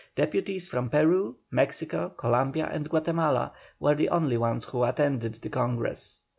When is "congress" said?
5.49-6.21